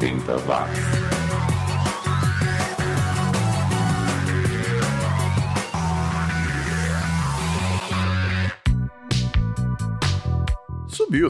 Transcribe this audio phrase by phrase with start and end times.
[0.00, 1.33] 80 watts.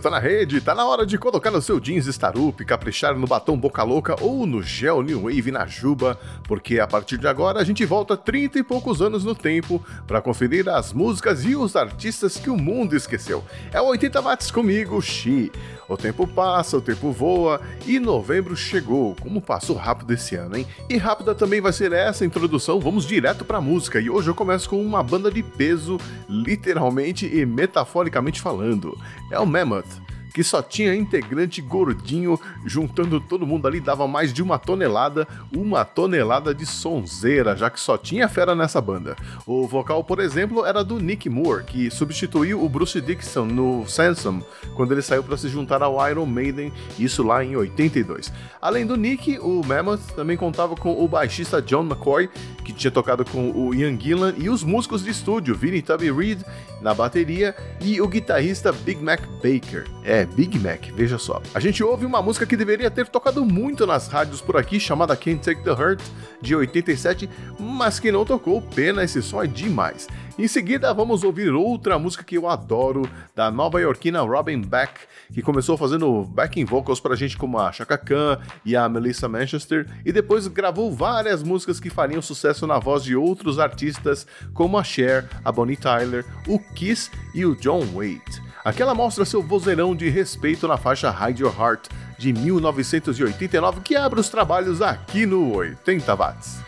[0.01, 3.55] Tá na rede, tá na hora de colocar no seu jeans Starup, caprichar no batom
[3.55, 7.65] Boca Louca ou no gel New Wave na Juba, porque a partir de agora a
[7.65, 12.39] gente volta 30 e poucos anos no tempo para conferir as músicas e os artistas
[12.39, 13.45] que o mundo esqueceu.
[13.73, 15.53] É o 80 watts comigo, Xi.
[15.87, 19.15] O tempo passa, o tempo voa e novembro chegou.
[19.21, 20.67] Como passou rápido esse ano, hein?
[20.89, 22.81] E rápida também vai ser essa introdução.
[22.81, 24.01] Vamos direto pra música.
[24.01, 28.99] E hoje eu começo com uma banda de peso, literalmente e metaforicamente falando.
[29.31, 30.04] É o Mammoth
[30.35, 35.85] que só tinha integrante gordinho, juntando todo mundo ali dava mais de uma tonelada, uma
[35.85, 39.17] tonelada de sonzeira, já que só tinha fera nessa banda.
[39.47, 44.43] O vocal, por exemplo, era do Nick Moore, que substituiu o Bruce Dixon no Sansom,
[44.75, 48.33] quando ele saiu para se juntar ao Iron Maiden, isso lá em 82.
[48.61, 52.29] Além do Nick, o Mammoth também contava com o baixista John McCoy,
[52.65, 56.41] que tinha tocado com o Ian Gillan, e os músicos de estúdio, Vinnie Tubby Reed
[56.81, 59.85] na bateria e o guitarrista Big Mac Baker.
[60.25, 61.41] É, Big Mac, veja só.
[61.55, 65.15] A gente ouve uma música que deveria ter tocado muito nas rádios por aqui, chamada
[65.15, 66.01] Can't Take the Hurt,
[66.41, 67.29] de 87,
[67.61, 70.09] mas que não tocou, pena, esse som é demais.
[70.39, 74.93] Em seguida, vamos ouvir outra música que eu adoro, da nova iorquina Robin Beck,
[75.33, 79.87] que começou fazendo backing vocals pra gente como a Chaka Khan e a Melissa Manchester,
[80.05, 84.83] e depois gravou várias músicas que fariam sucesso na voz de outros artistas como a
[84.83, 88.44] Cher, a Bonnie Tyler, o Kiss e o John Waite.
[88.65, 94.19] Aquela mostra seu vozeirão de respeito na faixa Hide Your Heart de 1989 que abre
[94.19, 96.61] os trabalhos aqui no 80 watts.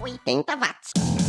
[0.00, 1.21] 80 watts.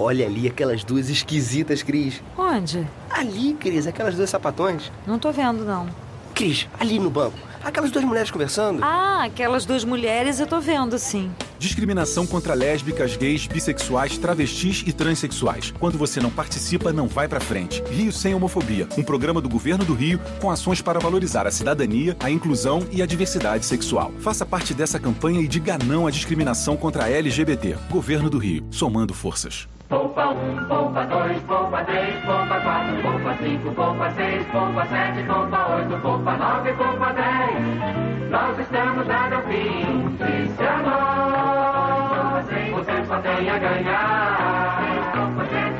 [0.00, 2.22] Olha ali aquelas duas esquisitas, Cris.
[2.36, 2.88] Onde?
[3.10, 4.90] Ali, Cris, aquelas duas sapatões.
[5.06, 5.90] Não tô vendo, não.
[6.34, 7.36] Cris, ali no banco.
[7.62, 8.82] Aquelas duas mulheres conversando.
[8.82, 11.30] Ah, aquelas duas mulheres eu tô vendo, sim.
[11.58, 15.70] Discriminação contra lésbicas, gays, bissexuais, travestis e transexuais.
[15.78, 17.82] Quando você não participa, não vai pra frente.
[17.90, 22.16] Rio Sem Homofobia, um programa do governo do Rio com ações para valorizar a cidadania,
[22.20, 24.10] a inclusão e a diversidade sexual.
[24.20, 27.76] Faça parte dessa campanha e diga não à discriminação contra a LGBT.
[27.90, 29.68] Governo do Rio, somando forças.
[29.90, 35.74] Poupa um, poupa dois, poupa três, poupa quatro, poupa cinco, poupa seis, poupa sete, poupa
[35.74, 38.30] oito, poupa nove, poupa dez.
[38.30, 44.80] Nós estamos na Delfim, se se amar, você só tem a ganhar.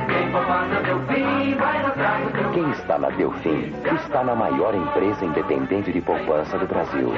[0.08, 4.74] Quem poupar na Delfim vai lograr o teu Quem está na Delfim está na maior
[4.74, 7.12] empresa independente de poupança do Brasil.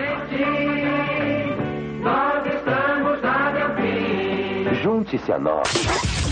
[2.03, 4.75] Nós estamos na Delfim.
[4.83, 6.32] Junte-se a nós.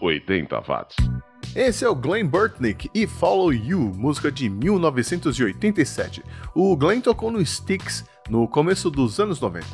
[0.00, 0.96] 80 watts.
[1.54, 6.22] Esse é o Glenn Burtnick e Follow You, música de 1987.
[6.54, 9.66] O Glenn tocou no Styx no começo dos anos 90.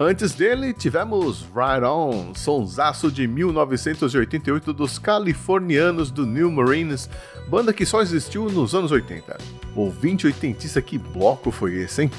[0.00, 7.10] Antes dele, tivemos Right On, sonsaço de 1988 dos californianos do New Marines,
[7.48, 9.36] banda que só existiu nos anos 80.
[9.74, 12.10] Ouvinte oitentista, que bloco foi esse, hein?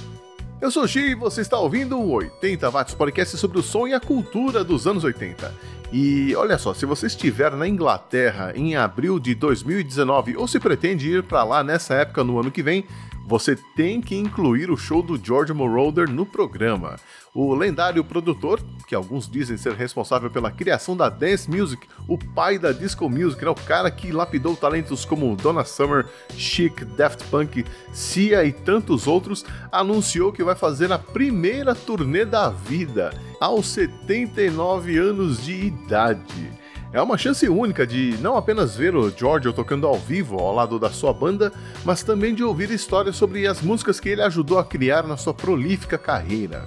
[0.61, 3.87] Eu sou o Xi e você está ouvindo o 80 Watts Podcast sobre o som
[3.87, 5.55] e a cultura dos anos 80.
[5.89, 11.09] E olha só, se você estiver na Inglaterra em abril de 2019 ou se pretende
[11.09, 12.83] ir para lá nessa época no ano que vem,
[13.29, 16.95] você tem que incluir o show do George Moroder no programa.
[17.31, 22.57] O lendário produtor, que alguns dizem ser responsável pela criação da dance music, o pai
[22.57, 23.51] da disco music, né?
[23.51, 27.63] o cara que lapidou talentos como Donna Summer, Chic, Daft Punk,
[27.93, 34.97] Sia e tantos outros, anunciou que vai fazer a primeira turnê da vida, aos 79
[34.97, 36.59] anos de idade.
[36.91, 40.79] É uma chance única de não apenas ver o Giorgio tocando ao vivo ao lado
[40.79, 41.53] da sua banda,
[41.85, 45.31] mas também de ouvir histórias sobre as músicas que ele ajudou a criar na sua
[45.31, 46.65] prolífica carreira.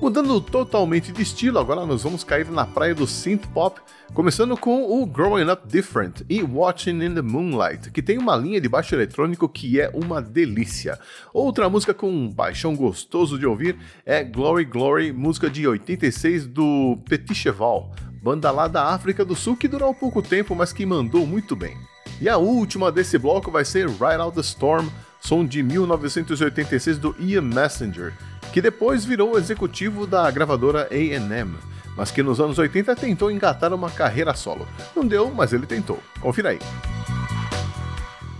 [0.00, 3.80] Mudando totalmente de estilo, agora nós vamos cair na praia do synth pop,
[4.14, 8.60] começando com o Growing Up Different e Watching in the Moonlight, que tem uma linha
[8.60, 10.96] de baixo eletrônico que é uma delícia.
[11.34, 16.98] Outra música com um baixão gostoso de ouvir é Glory Glory, música de 86 do
[17.08, 21.26] Petit Cheval, banda lá da África do Sul que durou pouco tempo, mas que mandou
[21.26, 21.76] muito bem.
[22.20, 24.88] E a última desse bloco vai ser Ride Out the Storm,
[25.20, 28.14] som de 1986 do Ian Messenger,
[28.52, 31.56] que depois virou executivo da gravadora AM,
[31.96, 34.68] mas que nos anos 80 tentou engatar uma carreira solo.
[34.94, 35.98] Não deu, mas ele tentou.
[36.20, 36.60] Confira aí.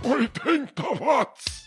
[0.01, 1.62] 80 watts!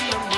[0.00, 0.29] In the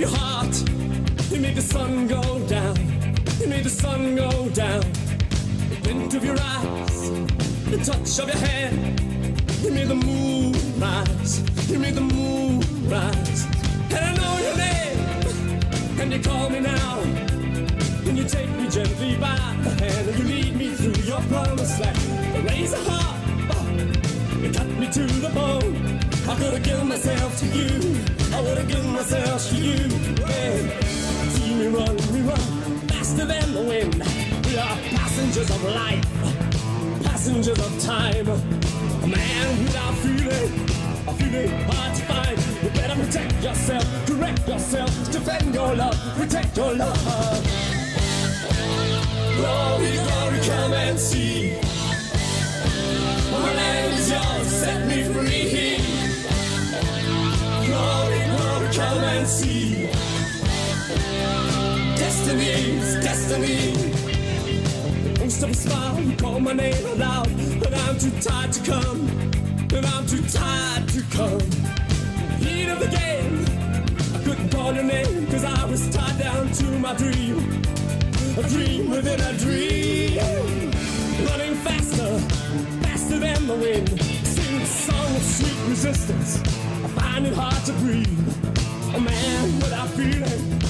[0.00, 0.56] your heart.
[1.30, 2.76] You made the sun go down.
[3.38, 4.80] You made the sun go down.
[5.68, 7.10] The glint of your eyes,
[7.70, 9.00] the touch of your hand.
[9.62, 11.42] You made the moon rise.
[11.70, 13.46] You made the moon rise.
[13.94, 17.00] And I know your name, and you call me now.
[18.06, 21.78] And you take me gently by the hand and you lead me through your promised
[21.78, 21.98] land.
[22.34, 23.20] The razor heart,
[24.42, 25.89] you cut me to the bone.
[26.28, 28.04] I could have given myself to you.
[28.32, 29.88] I would have given myself to you.
[30.28, 30.80] Yeah.
[31.30, 32.40] See me run, we run
[32.88, 33.94] faster than the wind.
[34.46, 36.04] We are passengers of life,
[37.04, 38.28] passengers of time.
[38.28, 40.52] A man without feeling,
[41.08, 42.38] a feeling hard to find.
[42.62, 46.98] You better protect yourself, correct yourself, defend your love, protect your love.
[49.36, 51.58] Glory, glory, come and see.
[53.32, 55.69] My land is yours, set me free.
[59.20, 59.86] And see.
[61.96, 63.72] Destiny's destiny.
[65.18, 67.28] Most of a smile, you call my name aloud,
[67.60, 69.00] but I'm too tired to come.
[69.68, 71.40] But I'm too tired to come.
[72.40, 73.44] Heat of the game,
[74.14, 77.36] I couldn't call your name, cause I was tied down to my dream.
[78.38, 80.16] A dream within a dream.
[81.28, 82.18] Running faster,
[82.84, 84.00] faster than the wind.
[84.26, 86.40] Sing a song of sweet resistance.
[86.84, 88.49] I find it hard to breathe.
[88.92, 90.60] A man without feeling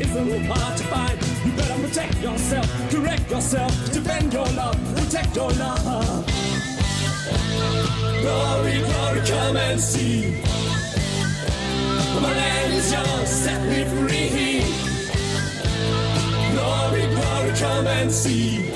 [0.00, 1.18] isn't hard to find.
[1.44, 6.26] You better protect yourself, correct yourself, defend your love, protect your love.
[8.20, 10.42] Glory, glory, come and see.
[12.20, 14.60] My land is yours, set me free.
[16.52, 18.70] Glory, glory, come and see.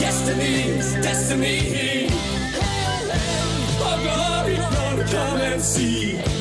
[0.00, 2.08] Destiny's destiny.
[3.80, 6.37] Oh, glory, glory, come and see.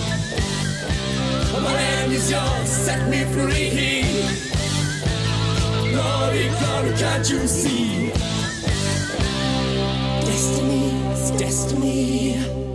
[1.63, 4.04] My is yours, set me free.
[5.91, 8.12] Glory, glory, can't you see?
[10.26, 12.66] Destiny's destiny.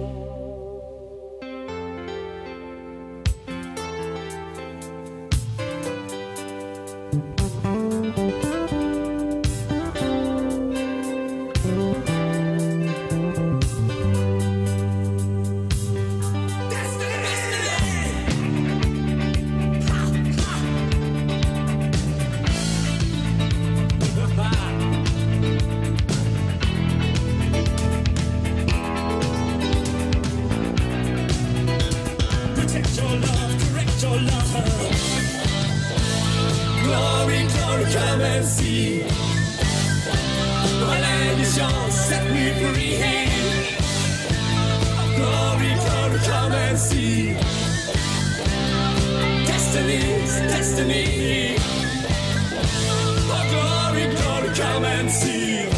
[55.13, 55.69] Come see.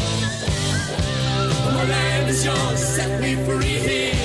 [1.73, 4.24] My land is yours, set me free.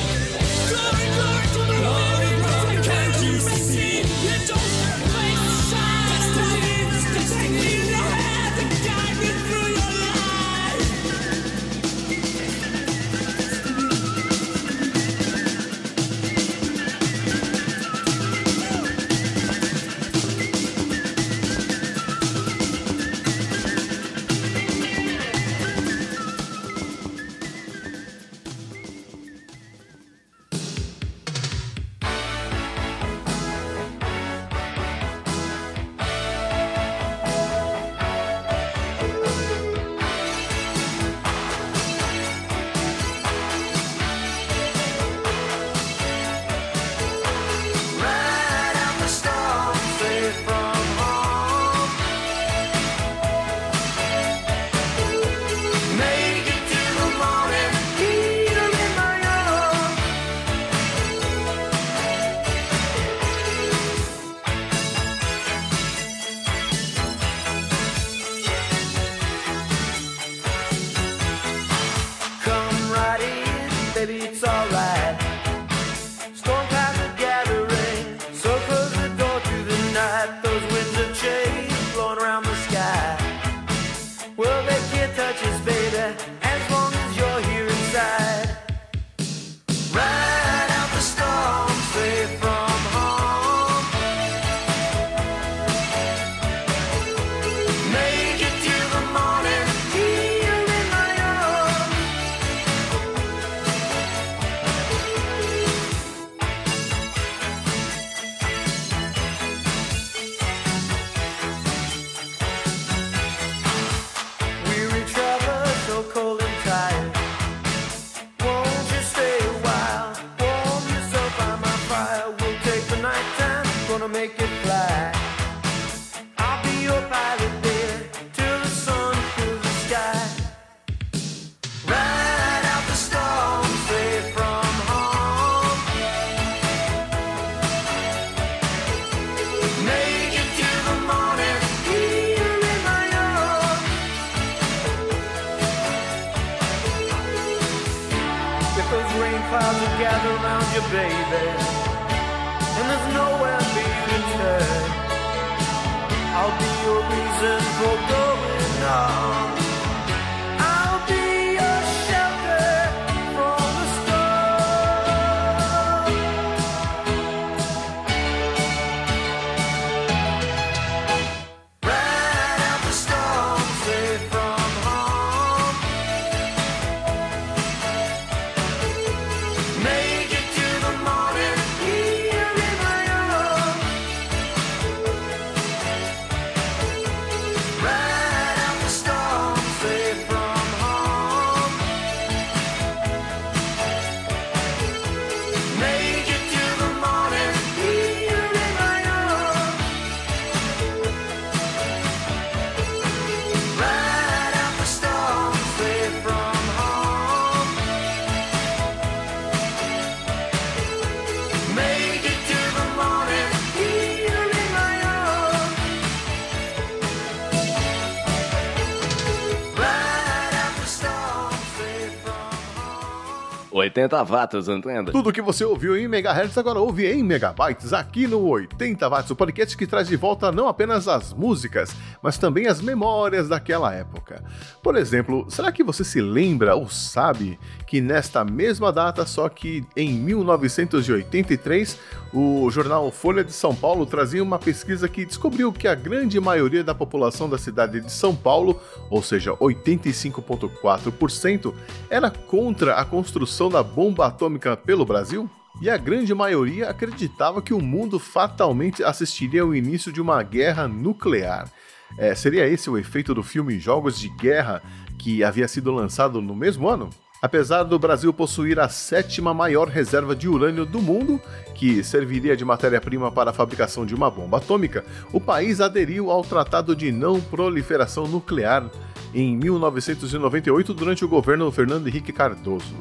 [223.90, 225.10] 80 watts, entenda?
[225.10, 229.36] Tudo que você ouviu em megahertz agora ouve em megabytes aqui no 80 watts, o
[229.36, 234.44] podcast que traz de volta não apenas as músicas, mas também as memórias daquela época.
[234.82, 239.84] Por exemplo, será que você se lembra ou sabe que nesta mesma data, só que
[239.96, 241.98] em 1983,
[242.32, 246.84] o jornal Folha de São Paulo trazia uma pesquisa que descobriu que a grande maioria
[246.84, 251.74] da população da cidade de São Paulo, ou seja, 85,4%,
[252.08, 255.50] era contra a construção da bomba atômica pelo Brasil?
[255.80, 260.86] E a grande maioria acreditava que o mundo fatalmente assistiria ao início de uma guerra
[260.86, 261.70] nuclear.
[262.18, 264.82] É, seria esse o efeito do filme Jogos de Guerra,
[265.18, 267.10] que havia sido lançado no mesmo ano?
[267.42, 271.40] Apesar do Brasil possuir a sétima maior reserva de urânio do mundo,
[271.74, 276.42] que serviria de matéria-prima para a fabricação de uma bomba atômica, o país aderiu ao
[276.42, 278.90] Tratado de Não Proliferação Nuclear
[279.32, 282.94] em 1998 durante o governo Fernando Henrique Cardoso.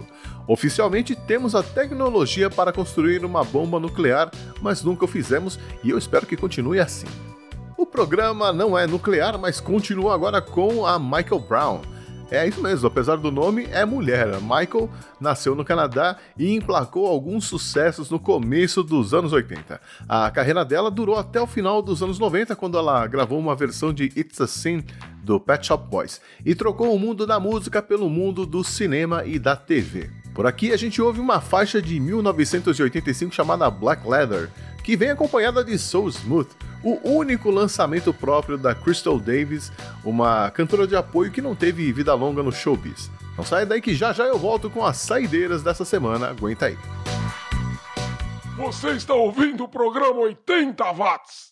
[0.47, 5.97] Oficialmente temos a tecnologia para construir uma bomba nuclear, mas nunca o fizemos e eu
[5.97, 7.07] espero que continue assim.
[7.77, 11.81] O programa não é nuclear, mas continua agora com a Michael Brown.
[12.31, 14.39] É isso mesmo, apesar do nome, é mulher.
[14.39, 14.87] Michael
[15.19, 19.81] nasceu no Canadá e emplacou alguns sucessos no começo dos anos 80.
[20.07, 23.91] A carreira dela durou até o final dos anos 90, quando ela gravou uma versão
[23.91, 24.83] de It's a Sin
[25.23, 29.39] do Pet Shop Boys e trocou o mundo da música pelo mundo do cinema e
[29.39, 30.11] da TV.
[30.33, 34.49] Por aqui a gente ouve uma faixa de 1985 chamada Black Leather,
[34.89, 36.49] que vem acompanhada de Soul Smooth,
[36.83, 39.71] o único lançamento próprio da Crystal Davis,
[40.03, 43.11] uma cantora de apoio que não teve vida longa no showbiz.
[43.37, 46.77] Não sai daí que já já eu volto com as saideiras dessa semana, aguenta aí.
[48.57, 51.48] Você está ouvindo o programa 80 watts.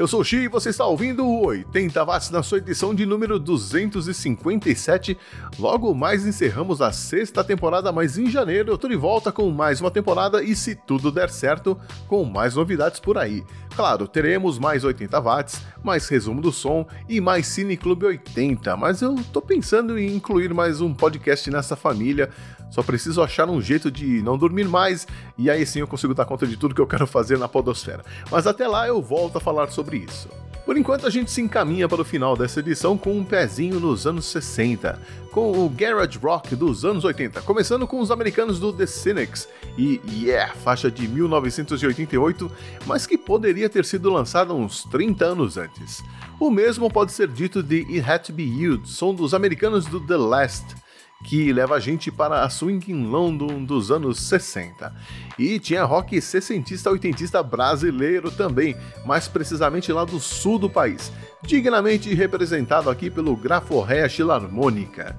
[0.00, 3.04] Eu sou o Xi e você está ouvindo o 80 Watts na sua edição de
[3.04, 5.14] número 257.
[5.58, 9.78] Logo mais encerramos a sexta temporada, mas em janeiro eu tô de volta com mais
[9.78, 11.78] uma temporada e se tudo der certo,
[12.08, 13.44] com mais novidades por aí.
[13.76, 19.02] Claro, teremos mais 80 watts, mais resumo do som e mais Cine Clube 80, mas
[19.02, 22.30] eu tô pensando em incluir mais um podcast nessa família.
[22.70, 25.06] Só preciso achar um jeito de não dormir mais
[25.36, 28.04] e aí sim eu consigo dar conta de tudo que eu quero fazer na Podosfera.
[28.30, 30.28] Mas até lá eu volto a falar sobre isso.
[30.64, 34.06] Por enquanto a gente se encaminha para o final dessa edição com um pezinho nos
[34.06, 35.00] anos 60,
[35.32, 40.00] com o garage rock dos anos 80, começando com os americanos do The Cynics e
[40.08, 42.50] Yeah, faixa de 1988,
[42.86, 46.04] mas que poderia ter sido lançada uns 30 anos antes.
[46.38, 49.98] O mesmo pode ser dito de It Had to Be You, som dos americanos do
[49.98, 50.76] The Last,
[51.24, 54.92] que leva a gente para a Swing in London dos anos 60.
[55.38, 61.12] E tinha rock sessentista oitentista brasileiro também, mais precisamente lá do sul do país,
[61.42, 65.16] dignamente representado aqui pelo Graforrea Filarmônica.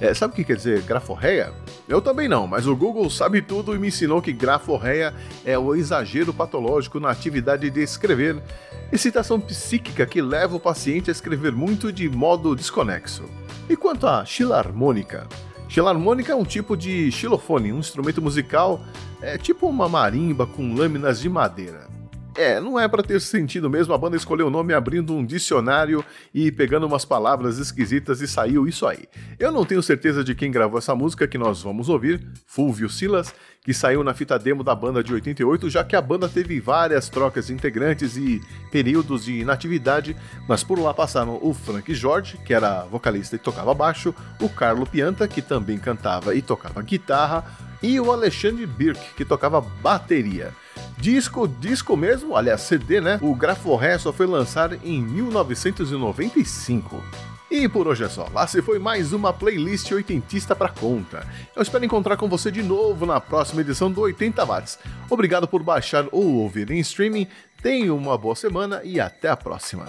[0.00, 1.52] É, sabe o que quer dizer graforreia?
[1.88, 5.76] Eu também não, mas o Google sabe tudo e me ensinou que graforreia é o
[5.76, 8.42] exagero patológico na atividade de escrever,
[8.90, 13.22] excitação psíquica que leva o paciente a escrever muito de modo desconexo.
[13.68, 15.26] E quanto à xilarmônica?
[15.68, 18.80] Xilarmônica é um tipo de xilofone, um instrumento musical,
[19.20, 21.91] é tipo uma marimba com lâminas de madeira.
[22.34, 26.02] É, não é para ter sentido mesmo, a banda escolheu o nome abrindo um dicionário
[26.32, 29.04] e pegando umas palavras esquisitas e saiu isso aí.
[29.38, 33.34] Eu não tenho certeza de quem gravou essa música que nós vamos ouvir, Fulvio Silas,
[33.64, 37.08] que saiu na fita demo da banda de 88, já que a banda teve várias
[37.08, 40.16] trocas de integrantes e períodos de inatividade,
[40.48, 44.86] mas por lá passaram o Frank Jorge, que era vocalista e tocava baixo, o Carlo
[44.86, 47.44] Pianta, que também cantava e tocava guitarra,
[47.82, 50.52] e o Alexandre Birk, que tocava bateria.
[50.98, 53.18] Disco, disco mesmo, aliás, CD, né?
[53.20, 57.02] O Graforré só foi lançado em 1995.
[57.50, 58.28] E por hoje é só.
[58.32, 61.26] Lá se foi mais uma playlist oitentista pra conta.
[61.54, 64.78] Eu espero encontrar com você de novo na próxima edição do 80 Watts.
[65.10, 67.26] Obrigado por baixar ou ouvir em streaming.
[67.60, 69.86] Tenha uma boa semana e até a próxima.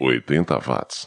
[0.00, 1.06] 80 watts.